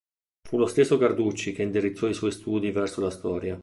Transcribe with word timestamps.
Fu 0.41 0.57
lo 0.57 0.65
stesso 0.65 0.97
Carducci 0.97 1.53
che 1.53 1.61
indirizzò 1.61 2.07
i 2.07 2.15
suoi 2.15 2.31
studi 2.31 2.71
verso 2.71 3.01
la 3.01 3.11
storia. 3.11 3.59